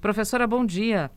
[0.00, 1.10] Professora, bom dia.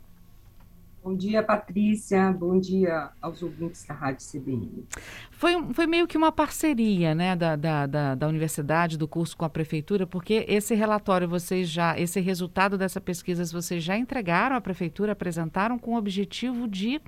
[1.04, 2.32] Bom dia, Patrícia.
[2.32, 4.88] Bom dia aos ouvintes da Rádio CBN.
[5.30, 9.46] Foi, foi meio que uma parceria né, da, da, da, da, universidade, do curso com
[9.46, 14.62] a prefeitura, porque esse relatório vocês já, esse resultado dessa pesquisa vocês já entregaram à
[14.62, 17.00] prefeitura, apresentaram com o objetivo de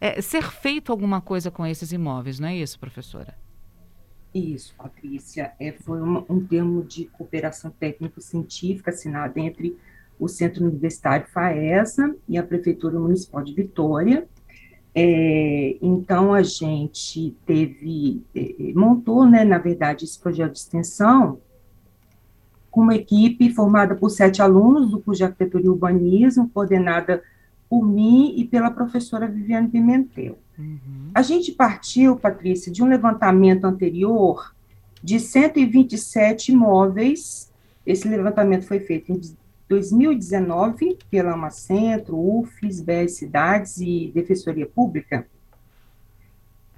[0.00, 3.34] é, ser feito alguma coisa com esses imóveis, não é isso, professora?
[4.32, 5.54] Isso, Patrícia.
[5.58, 9.76] É, foi uma, um termo de cooperação técnico-científica assinado entre
[10.18, 14.26] o Centro Universitário FAESA e a Prefeitura Municipal de Vitória.
[14.94, 21.38] É, então, a gente teve, é, montou, né, na verdade, esse projeto de extensão
[22.70, 27.22] com uma equipe formada por sete alunos do curso de Arquitetura e Urbanismo, coordenada
[27.68, 30.38] por mim e pela professora Viviane Pimentel.
[30.58, 31.10] Uhum.
[31.14, 34.54] A gente partiu, Patrícia, de um levantamento anterior
[35.02, 37.52] de 127 imóveis.
[37.84, 39.20] Esse levantamento foi feito em
[39.68, 45.26] 2019, pela Amacentro, UFES, BR Cidades e Defensoria Pública.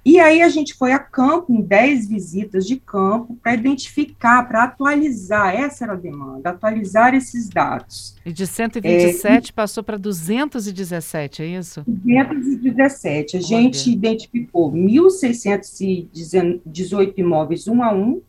[0.03, 4.63] E aí a gente foi a campo, em 10 visitas de campo, para identificar, para
[4.63, 8.15] atualizar, essa era a demanda, atualizar esses dados.
[8.25, 11.83] E de 127 é, passou para 217, é isso?
[11.85, 13.35] 217.
[13.35, 13.47] A Olha.
[13.47, 18.21] gente identificou 1.618 imóveis um a um,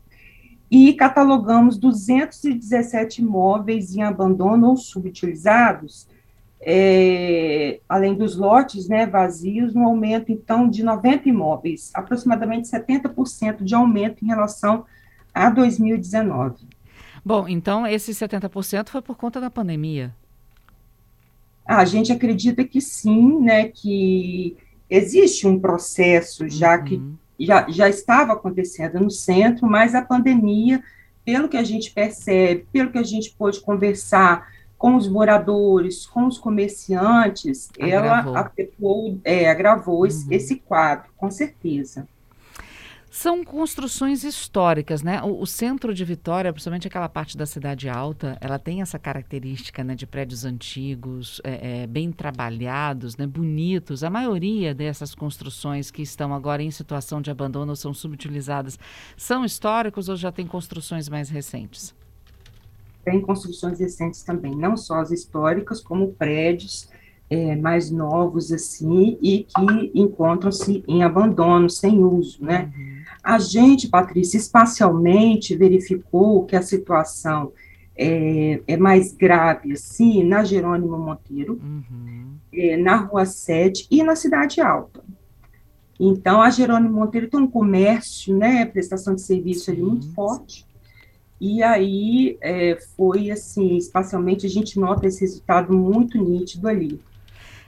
[0.71, 6.07] e catalogamos 217 imóveis em abandono ou subutilizados,
[6.61, 13.75] é, além dos lotes né, vazios, um aumento, então, de 90 imóveis, aproximadamente 70% de
[13.75, 14.85] aumento em relação
[15.33, 16.65] a 2019.
[17.23, 20.15] Bom, então, esse 70% foi por conta da pandemia?
[21.65, 24.55] A gente acredita que sim, né, que
[24.89, 26.83] existe um processo já uhum.
[26.85, 27.01] que
[27.45, 30.83] já, já estava acontecendo no centro, mas a pandemia,
[31.25, 36.25] pelo que a gente percebe, pelo que a gente pôde conversar com os moradores, com
[36.25, 38.35] os comerciantes, agravou.
[38.35, 38.51] ela
[39.23, 40.27] é, agravou uhum.
[40.31, 42.07] esse quadro, com certeza.
[43.13, 45.21] São construções históricas, né?
[45.21, 49.83] O, o, centro de Vitória, principalmente aquela parte da cidade alta, ela tem essa característica
[49.83, 54.01] né, de prédios antigos, é, é, bem trabalhados, né, bonitos.
[54.01, 58.79] A maioria dessas construções que estão agora em situação de abandono ou são subutilizadas
[59.17, 61.93] são históricos ou já tem construções mais recentes?
[63.03, 66.87] Tem construções recentes também, não só as históricas, como prédios
[67.31, 72.69] é, mais novos assim e que encontram-se em abandono, sem uso, né?
[73.23, 77.53] A gente, Patrícia, espacialmente verificou que a situação
[77.95, 82.35] é, é mais grave, assim, na Jerônimo Monteiro, uhum.
[82.51, 85.01] é, na Rua 7 e na Cidade Alta.
[85.97, 90.65] Então, a Jerônimo Monteiro tem um comércio, né, prestação de serviço ali muito forte,
[91.39, 96.99] e aí é, foi, assim, espacialmente, a gente nota esse resultado muito nítido ali.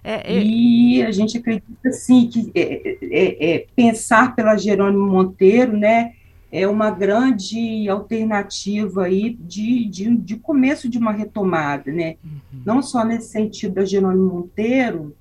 [0.04, 0.44] É, é...
[0.44, 6.14] E a gente acredita, sim, que é, é, é, pensar pela Jerônimo Monteiro, né,
[6.52, 12.62] é uma grande alternativa aí de, de, de começo de uma retomada, né, uhum.
[12.66, 15.16] não só nesse sentido da Jerônimo Monteiro,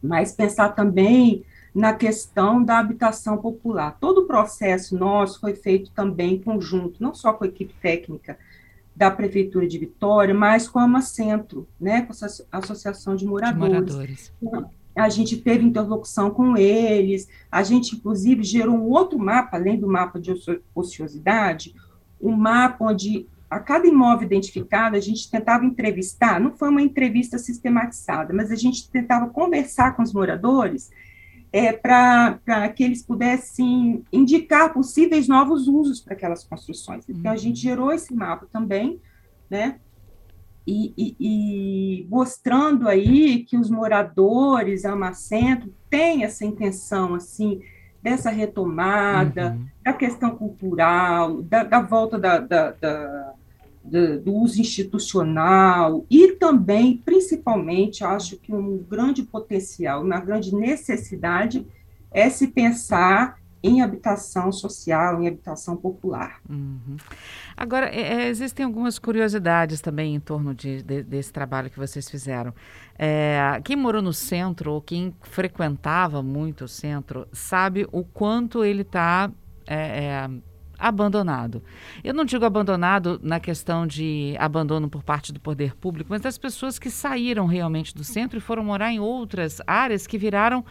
[0.00, 1.44] mas pensar também
[1.74, 3.98] na questão da habitação popular.
[4.00, 8.38] Todo o processo nosso foi feito também em conjunto, não só com a equipe técnica,
[8.94, 13.54] da Prefeitura de Vitória, mas com a Amacentro, né, com a Associação de Moradores.
[13.54, 14.32] De moradores.
[14.40, 19.78] Então, a gente teve interlocução com eles, a gente, inclusive, gerou um outro mapa, além
[19.78, 20.32] do mapa de
[20.74, 21.74] ociosidade,
[22.20, 27.38] um mapa onde a cada imóvel identificado a gente tentava entrevistar, não foi uma entrevista
[27.38, 30.90] sistematizada, mas a gente tentava conversar com os moradores
[31.54, 37.08] é, para que eles pudessem indicar possíveis novos usos para aquelas construções.
[37.08, 37.70] Então, a gente uhum.
[37.70, 39.00] gerou esse mapa também,
[39.48, 39.78] né?
[40.66, 47.60] E, e, e mostrando aí que os moradores, Amacentro, têm essa intenção, assim,
[48.02, 49.66] dessa retomada, uhum.
[49.84, 53.32] da questão cultural, da, da volta da, da, da
[53.84, 61.66] do, do uso institucional e também, principalmente, acho que um grande potencial, uma grande necessidade
[62.10, 66.38] é se pensar em habitação social, em habitação popular.
[66.48, 66.96] Uhum.
[67.56, 72.08] Agora, é, é, existem algumas curiosidades também em torno de, de, desse trabalho que vocês
[72.08, 72.54] fizeram.
[72.98, 78.82] É, quem morou no centro ou quem frequentava muito o centro sabe o quanto ele
[78.82, 79.30] está
[79.66, 80.30] é, é
[80.78, 81.62] abandonado.
[82.02, 86.38] Eu não digo abandonado na questão de abandono por parte do poder público, mas das
[86.38, 90.64] pessoas que saíram realmente do centro e foram morar em outras áreas que viraram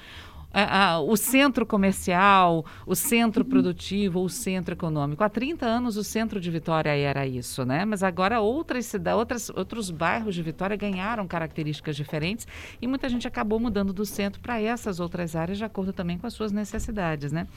[0.54, 5.24] a, a, o centro comercial, o centro produtivo, o centro econômico.
[5.24, 7.84] Há 30 anos o centro de Vitória era isso, né?
[7.86, 12.48] Mas agora outras outras, outros bairros de Vitória ganharam características diferentes
[12.80, 16.28] e muita gente acabou mudando do centro para essas outras áreas de acordo também com
[16.28, 17.48] as suas necessidades, né?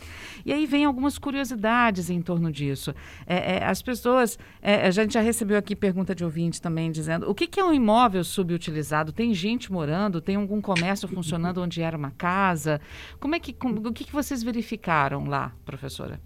[0.45, 2.95] E aí vem algumas curiosidades em torno disso.
[3.27, 7.29] É, é, as pessoas, é, a gente já recebeu aqui pergunta de ouvinte também dizendo
[7.29, 9.13] o que, que é um imóvel subutilizado?
[9.13, 10.21] Tem gente morando?
[10.21, 12.81] Tem algum comércio funcionando onde era uma casa?
[13.19, 16.21] Como é que, como, o que, que vocês verificaram lá, professora?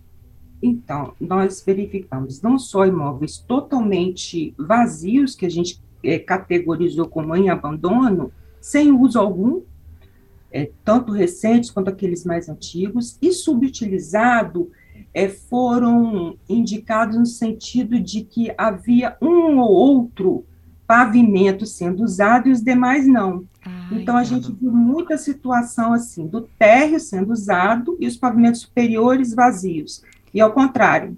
[0.63, 7.49] Então, nós verificamos não só imóveis totalmente vazios, que a gente é, categorizou como em
[7.49, 9.63] abandono, sem uso algum,
[10.53, 14.71] é, tanto recentes quanto aqueles mais antigos, e subutilizado
[15.15, 20.45] é, foram indicados no sentido de que havia um ou outro
[20.91, 23.45] pavimento sendo usado e os demais não.
[23.65, 28.63] Ah, então, a gente viu muita situação assim, do térreo sendo usado e os pavimentos
[28.63, 30.03] superiores vazios.
[30.35, 31.17] E ao contrário,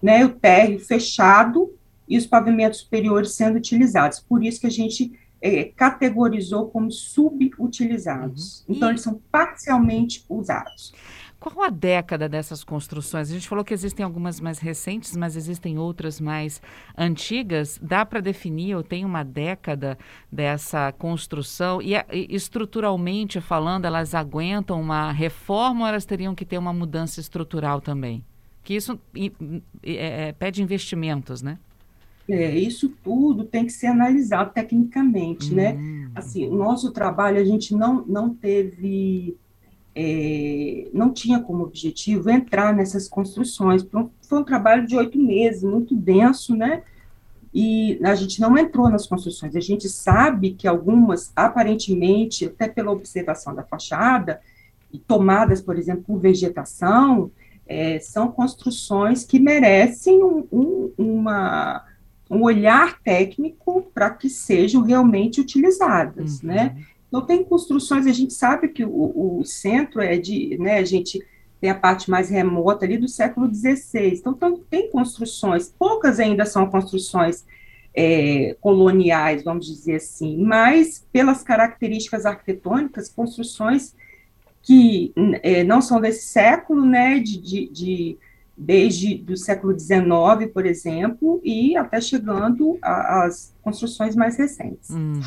[0.00, 1.74] né, o térreo fechado
[2.08, 4.20] e os pavimentos superiores sendo utilizados.
[4.20, 5.10] Por isso que a gente
[5.42, 8.64] é, categorizou como subutilizados.
[8.68, 8.76] Uhum.
[8.76, 8.92] Então, e...
[8.92, 10.94] eles são parcialmente usados.
[11.40, 13.30] Qual a década dessas construções?
[13.30, 16.60] A gente falou que existem algumas mais recentes, mas existem outras mais
[16.96, 17.80] antigas.
[17.82, 19.96] Dá para definir, ou tem uma década
[20.30, 21.80] dessa construção?
[21.80, 27.20] E, e, estruturalmente falando, elas aguentam uma reforma ou elas teriam que ter uma mudança
[27.20, 28.22] estrutural também?
[28.62, 29.32] Que isso e,
[29.82, 31.58] é, é, pede investimentos, né?
[32.28, 35.72] É, isso tudo tem que ser analisado tecnicamente, né?
[35.72, 36.02] hum.
[36.02, 36.10] né?
[36.14, 39.38] Assim, o nosso trabalho, a gente não, não teve
[39.94, 43.86] é, não tinha como objetivo entrar nessas construções.
[44.22, 46.82] Foi um trabalho de oito meses, muito denso, né?
[47.52, 49.56] E a gente não entrou nas construções.
[49.56, 54.40] A gente sabe que algumas, aparentemente, até pela observação da fachada,
[55.06, 57.30] tomadas, por exemplo, por vegetação,
[57.66, 61.84] é, são construções que merecem um, um, uma,
[62.30, 66.48] um olhar técnico para que sejam realmente utilizadas, uhum.
[66.48, 66.76] né?
[67.10, 71.20] Então, tem construções, a gente sabe que o, o centro é de, né, a gente
[71.60, 76.46] tem a parte mais remota ali do século XVI, então, então tem construções, poucas ainda
[76.46, 77.44] são construções
[77.92, 83.92] é, coloniais, vamos dizer assim, mas pelas características arquitetônicas, construções
[84.62, 88.18] que é, não são desse século, né, de, de, de
[88.56, 94.90] desde do século XIX, por exemplo, e até chegando às construções mais recentes.
[94.90, 95.20] Uhum.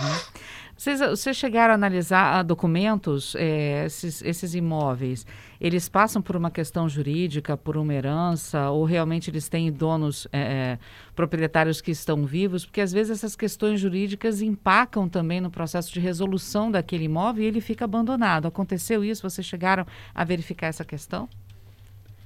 [0.84, 5.26] Vocês, vocês chegaram a analisar ah, documentos, é, esses, esses imóveis,
[5.62, 10.78] eles passam por uma questão jurídica, por uma herança, ou realmente eles têm donos, é,
[11.16, 12.66] proprietários que estão vivos?
[12.66, 17.48] Porque às vezes essas questões jurídicas empacam também no processo de resolução daquele imóvel e
[17.48, 18.46] ele fica abandonado.
[18.46, 19.22] Aconteceu isso?
[19.22, 21.30] Vocês chegaram a verificar essa questão?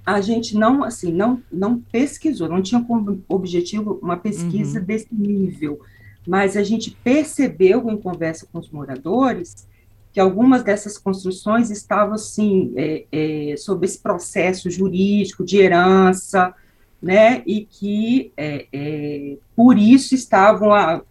[0.03, 4.85] a gente não assim não não pesquisou, não tinha como objetivo uma pesquisa uhum.
[4.85, 5.81] desse nível
[6.27, 9.67] mas a gente percebeu em conversa com os moradores
[10.11, 16.53] que algumas dessas construções estavam assim é, é, sob esse processo jurídico de herança,
[16.99, 21.01] né, e que é, é por isso estavam há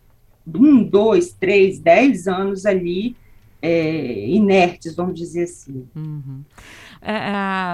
[0.47, 3.17] um, dois, três, dez anos ali
[3.63, 5.87] é, inertes, vamos dizer assim.
[5.95, 6.43] Uhum.
[7.01, 7.13] É,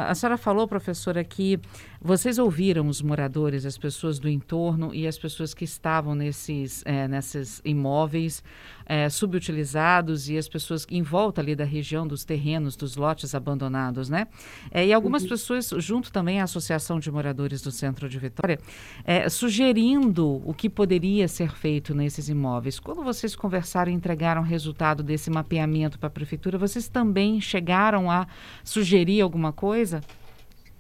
[0.09, 1.59] a senhora falou, professora, que
[2.05, 7.07] vocês ouviram os moradores, as pessoas do entorno e as pessoas que estavam nesses, é,
[7.07, 8.43] nesses imóveis
[8.85, 14.11] é, subutilizados e as pessoas em volta ali da região dos terrenos, dos lotes abandonados,
[14.11, 14.27] né?
[14.73, 15.29] É, e algumas uhum.
[15.29, 18.59] pessoas, junto também à Associação de Moradores do Centro de Vitória,
[19.05, 22.81] é, sugerindo o que poderia ser feito nesses imóveis.
[22.81, 28.11] Quando vocês conversaram e entregaram o resultado desse mapeamento para a Prefeitura, vocês também chegaram
[28.11, 28.27] a
[28.65, 30.01] sugerir alguma coisa?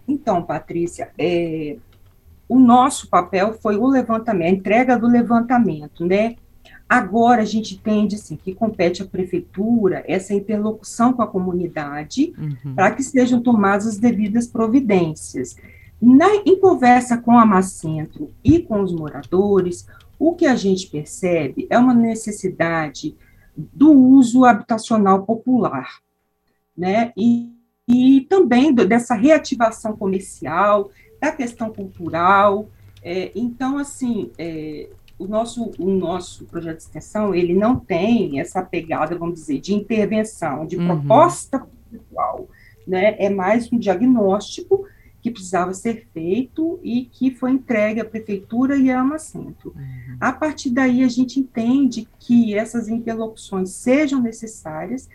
[0.06, 1.76] Então, Patrícia, é,
[2.48, 6.36] o nosso papel foi o levantamento, a entrega do levantamento, né?
[6.88, 12.74] Agora a gente entende assim, que compete à prefeitura essa interlocução com a comunidade uhum.
[12.74, 15.56] para que sejam tomadas as devidas providências.
[16.00, 19.86] Na, em conversa com a Macentro e com os moradores,
[20.18, 23.16] o que a gente percebe é uma necessidade
[23.56, 26.00] do uso habitacional popular,
[26.76, 27.12] né?
[27.16, 27.50] E
[27.92, 32.68] e também do, dessa reativação comercial, da questão cultural.
[33.02, 38.62] É, então, assim, é, o, nosso, o nosso projeto de extensão, ele não tem essa
[38.62, 40.86] pegada, vamos dizer, de intervenção, de uhum.
[40.86, 42.48] proposta conceitual,
[42.86, 43.14] né?
[43.18, 44.86] É mais um diagnóstico
[45.20, 49.72] que precisava ser feito e que foi entregue à prefeitura e à Ama Centro.
[49.76, 50.16] Uhum.
[50.18, 55.08] A partir daí, a gente entende que essas interlocuções sejam necessárias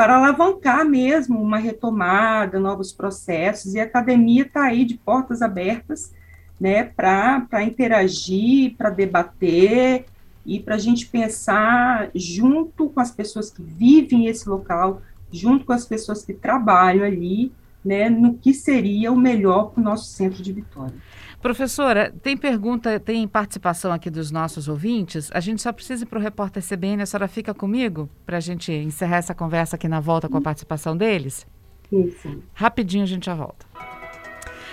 [0.00, 6.10] para alavancar mesmo uma retomada, novos processos, e a academia está aí de portas abertas
[6.58, 10.06] né, para interagir, para debater
[10.46, 15.74] e para a gente pensar junto com as pessoas que vivem esse local, junto com
[15.74, 17.52] as pessoas que trabalham ali,
[17.84, 20.96] né, no que seria o melhor para o nosso centro de Vitória.
[21.40, 25.30] Professora, tem pergunta, tem participação aqui dos nossos ouvintes.
[25.32, 27.02] A gente só precisa ir para o repórter CBN.
[27.02, 30.42] A senhora fica comigo para a gente encerrar essa conversa aqui na volta com a
[30.42, 31.46] participação deles?
[31.90, 32.42] Sim.
[32.52, 33.69] Rapidinho a gente já volta.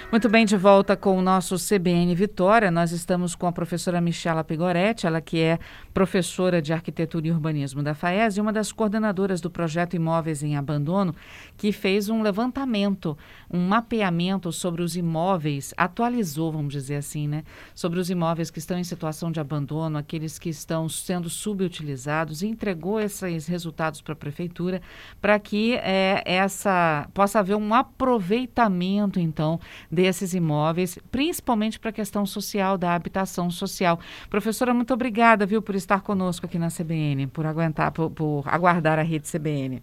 [0.09, 2.71] Muito bem, de volta com o nosso CBN Vitória.
[2.71, 5.59] Nós estamos com a professora Michela Pigoretti, ela que é
[5.93, 10.55] professora de Arquitetura e Urbanismo da FAES e uma das coordenadoras do projeto Imóveis em
[10.55, 11.13] Abandono,
[11.57, 13.17] que fez um levantamento,
[13.51, 17.43] um mapeamento sobre os imóveis, atualizou, vamos dizer assim, né?
[17.75, 22.47] Sobre os imóveis que estão em situação de abandono, aqueles que estão sendo subutilizados, e
[22.47, 24.81] entregou esses resultados para a prefeitura
[25.19, 29.59] para que é, essa possa haver um aproveitamento, então,
[29.97, 33.99] desses imóveis, principalmente para a questão social, da habitação social.
[34.29, 38.99] Professora, muito obrigada, viu, por estar conosco aqui na CBN, por aguentar, por, por aguardar
[38.99, 39.81] a rede CBN.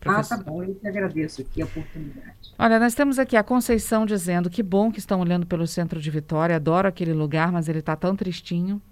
[0.00, 0.34] Professor...
[0.34, 2.52] Ah, tá bom, eu que agradeço aqui a oportunidade.
[2.58, 6.10] Olha, nós temos aqui a Conceição dizendo que bom que estão olhando pelo centro de
[6.10, 8.82] Vitória, adoro aquele lugar, mas ele está tão tristinho.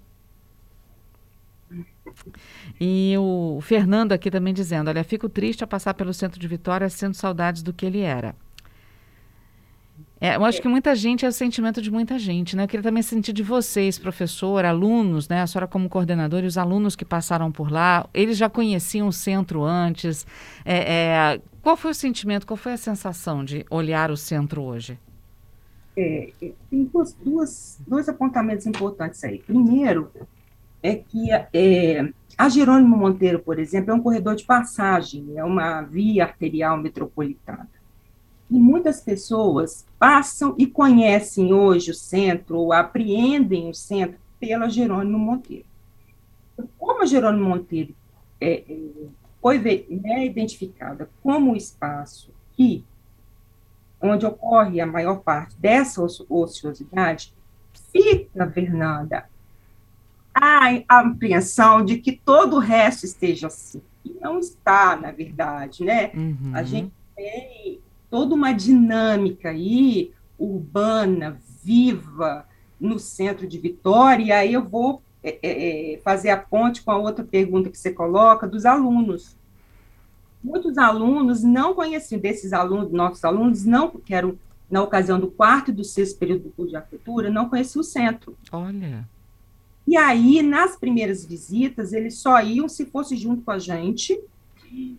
[2.79, 6.87] E o Fernando aqui também dizendo, olha, fico triste a passar pelo centro de Vitória,
[6.87, 8.33] sendo saudades do que ele era.
[10.19, 12.63] É, eu acho que muita gente é o sentimento de muita gente, né?
[12.63, 15.41] Eu queria também sentir de vocês, professor, alunos, né?
[15.41, 19.13] A senhora como coordenadora e os alunos que passaram por lá, eles já conheciam o
[19.13, 20.25] centro antes.
[20.65, 24.97] É, é, qual foi o sentimento, qual foi a sensação de olhar o centro hoje?
[25.95, 29.39] É, é tem duas, duas, dois apontamentos importantes aí.
[29.39, 30.11] Primeiro,
[30.81, 35.81] é que é, a Jerônimo Monteiro, por exemplo, é um corredor de passagem, é uma
[35.81, 37.69] via arterial metropolitana.
[38.49, 45.19] E muitas pessoas passam e conhecem hoje o centro, ou apreendem o centro pela Jerônimo
[45.19, 45.65] Monteiro.
[46.77, 47.93] Como a Jerônimo Monteiro
[48.39, 48.77] é, é,
[49.41, 49.61] foi
[50.05, 52.83] é identificada como o espaço que,
[54.01, 57.33] onde ocorre a maior parte dessa ociosidade,
[57.91, 59.25] fica, Fernanda,
[60.33, 63.81] a, a apreensão de que todo o resto esteja assim.
[64.05, 66.11] E não está, na verdade, né?
[66.13, 66.51] Uhum.
[66.53, 72.45] A gente tem toda uma dinâmica aí urbana, viva,
[72.79, 76.91] no centro de Vitória, e aí eu vou é, é, é, fazer a ponte com
[76.91, 79.35] a outra pergunta que você coloca, dos alunos.
[80.43, 84.37] Muitos alunos não conheciam, desses alunos, nossos alunos, não, que eram
[84.69, 87.83] na ocasião do quarto e do sexto período do curso de arquitetura, não conheciam o
[87.83, 88.37] centro.
[88.51, 89.07] Olha.
[89.87, 94.19] E aí, nas primeiras visitas, eles só iam se fosse junto com a gente,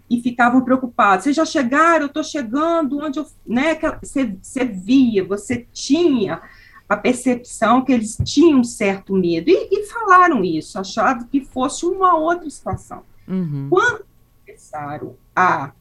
[0.09, 1.25] e ficavam preocupados.
[1.25, 2.03] Vocês já chegaram?
[2.03, 2.99] Eu estou chegando.
[2.99, 3.79] Onde eu, né?
[4.03, 6.41] Você, você via, você tinha
[6.89, 11.85] a percepção que eles tinham um certo medo e, e falaram isso, achavam que fosse
[11.85, 13.03] uma outra situação.
[13.29, 13.67] Uhum.
[13.69, 14.07] Quando
[14.47, 15.73] começaram a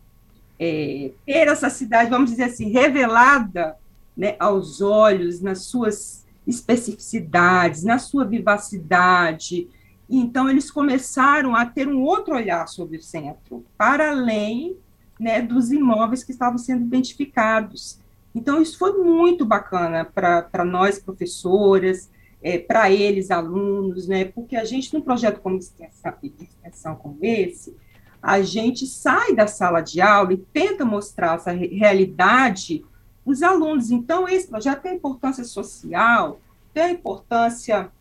[0.60, 3.78] é, ter essa cidade, vamos dizer assim, revelada
[4.16, 9.70] né, aos olhos, nas suas especificidades, na sua vivacidade,
[10.10, 14.78] então, eles começaram a ter um outro olhar sobre o centro, para além
[15.20, 18.00] né, dos imóveis que estavam sendo identificados.
[18.34, 22.10] Então, isso foi muito bacana para nós, professoras,
[22.42, 27.76] é, para eles, alunos, né, porque a gente, num projeto como extensão, extensão como esse,
[28.22, 32.84] a gente sai da sala de aula e tenta mostrar essa realidade
[33.26, 33.92] os alunos.
[33.92, 36.40] Então, esse projeto tem importância social,
[36.74, 37.92] tem importância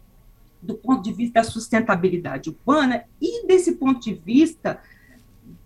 [0.62, 4.80] do ponto de vista da sustentabilidade urbana e desse ponto de vista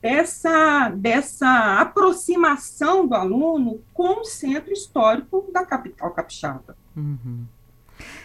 [0.00, 6.76] dessa, dessa aproximação do aluno com o centro histórico da capital capixaba.
[6.96, 7.44] Uhum.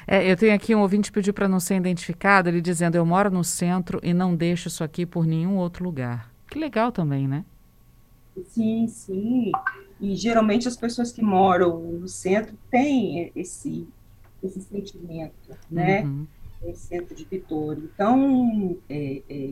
[0.07, 3.29] É, eu tenho aqui um ouvinte pediu para não ser identificado, ele dizendo: Eu moro
[3.29, 6.31] no centro e não deixo isso aqui por nenhum outro lugar.
[6.49, 7.43] Que legal também, né?
[8.47, 9.51] Sim, sim.
[9.99, 13.87] E geralmente as pessoas que moram no centro têm esse,
[14.41, 15.33] esse sentimento,
[15.69, 16.03] né?
[16.03, 16.25] Uhum
[16.65, 17.81] em centro de Vitória.
[17.93, 19.49] Então, é, é,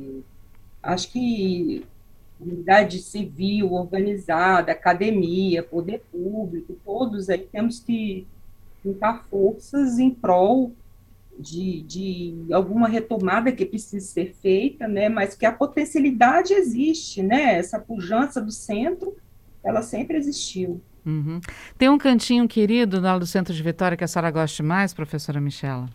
[0.81, 1.85] acho que
[2.39, 8.27] comunidade civil organizada, academia, poder público, todos aí temos que
[8.83, 10.73] juntar forças em prol
[11.39, 17.55] de, de alguma retomada que precisa ser feita, né, mas que a potencialidade existe, né,
[17.55, 19.15] essa pujança do centro,
[19.63, 20.81] ela sempre existiu.
[21.05, 21.39] Uhum.
[21.77, 25.41] Tem um cantinho querido lá do centro de Vitória que a senhora goste mais, professora
[25.41, 25.89] Michela?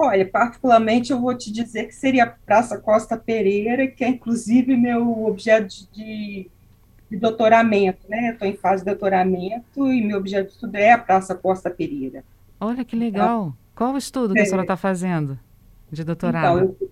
[0.00, 4.76] Olha, particularmente eu vou te dizer que seria a Praça Costa Pereira, que é inclusive
[4.76, 6.48] meu objeto de,
[7.10, 8.30] de doutoramento, né?
[8.30, 12.22] Estou em fase de doutoramento e meu objeto de estudo é a Praça Costa Pereira.
[12.60, 13.48] Olha que legal.
[13.48, 15.36] Então, Qual o estudo que é, a senhora está fazendo
[15.90, 16.60] de doutorado?
[16.60, 16.90] Então, eu,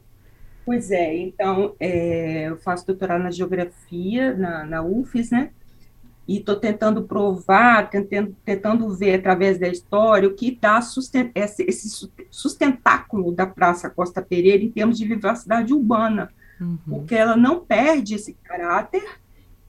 [0.65, 5.51] pois é, então é, eu faço doutorado na geografia, na, na UFES, né?
[6.27, 10.81] E estou tentando provar, tentando, tentando ver através da história o que dá
[11.35, 16.31] esse sustentáculo da Praça Costa Pereira em termos de vivacidade urbana,
[16.61, 16.79] uhum.
[16.87, 19.05] porque ela não perde esse caráter,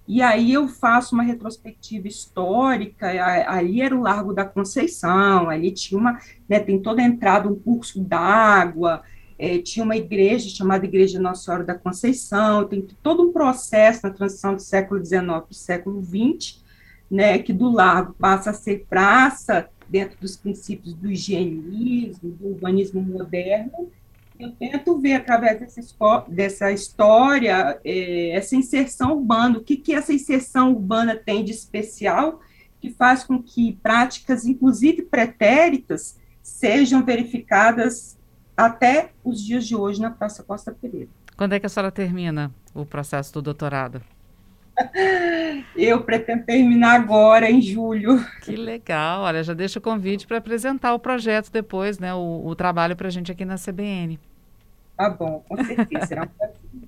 [0.07, 3.07] e aí eu faço uma retrospectiva histórica,
[3.47, 7.59] ali era o Largo da Conceição, ali tinha uma, né, tem toda a entrada, um
[7.59, 9.03] curso d'água,
[9.37, 14.09] é, tinha uma igreja chamada Igreja Nossa Senhora da Conceição, tem todo um processo na
[14.11, 16.63] transição do século XIX para o século XX,
[17.09, 23.01] né, que do largo passa a ser praça, dentro dos princípios do higienismo, do urbanismo
[23.01, 23.89] moderno,
[24.39, 25.81] eu tento ver através dessa,
[26.27, 32.39] dessa história é, essa inserção urbana, o que, que essa inserção urbana tem de especial
[32.79, 38.16] que faz com que práticas, inclusive pretéritas, sejam verificadas
[38.57, 41.09] até os dias de hoje na Praça Costa Pereira.
[41.37, 44.01] Quando é que a senhora termina o processo do doutorado?
[45.75, 48.23] Eu pretendo terminar agora, em julho.
[48.41, 49.21] Que legal.
[49.21, 52.13] Olha, já deixa o convite para apresentar o projeto depois, né?
[52.13, 54.19] O, o trabalho para a gente aqui na CBN.
[54.97, 56.27] Tá bom, com certeza.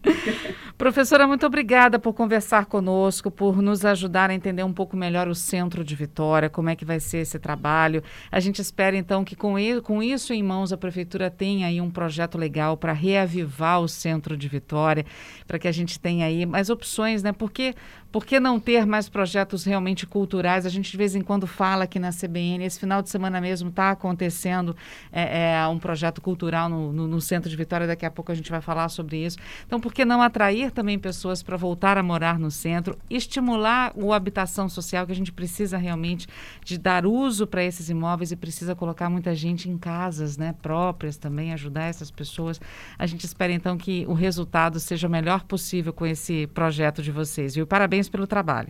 [0.78, 5.36] Professora, muito obrigada por conversar conosco, por nos ajudar a entender um pouco melhor o
[5.36, 8.02] centro de Vitória, como é que vai ser esse trabalho.
[8.32, 11.92] A gente espera, então, que com, com isso em mãos a Prefeitura tenha aí um
[11.92, 15.06] projeto legal para reavivar o centro de Vitória,
[15.46, 17.32] para que a gente tenha aí mais opções, né?
[17.32, 17.76] Porque
[18.12, 20.66] por que não ter mais projetos realmente culturais?
[20.66, 23.70] A gente de vez em quando fala aqui na CBN, esse final de semana mesmo
[23.70, 24.76] está acontecendo
[25.12, 28.36] é, é, um projeto cultural no, no, no, centro de Vitória, daqui a pouco a
[28.36, 29.38] gente vai falar sobre isso.
[29.66, 34.12] Então, por que não atrair também pessoas para voltar a morar no centro, estimular o
[34.12, 36.28] habitação social, que a gente precisa realmente
[36.66, 41.16] de dar uso para esses imóveis e precisa colocar muita gente em casas né, próprias
[41.16, 42.60] também, ajudar essas pessoas.
[42.98, 47.12] A gente espera então que o resultado seja o melhor possível com esse projeto de
[47.12, 47.68] vocês, viu?
[47.68, 48.70] Parabéns Parabéns pelo trabalho.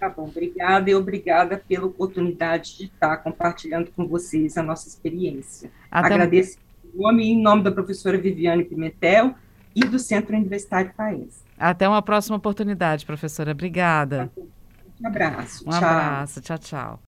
[0.00, 5.70] Tá bom, obrigada e obrigada pela oportunidade de estar compartilhando com vocês a nossa experiência.
[5.90, 9.34] Até Agradeço em nome, em nome da professora Viviane Pimentel
[9.74, 11.44] e do Centro Universitário País.
[11.58, 13.52] Até uma próxima oportunidade, professora.
[13.52, 14.30] Obrigada.
[15.00, 15.64] Um abraço.
[15.66, 15.84] Um tchau.
[15.84, 16.40] abraço.
[16.40, 17.00] Tchau, tchau.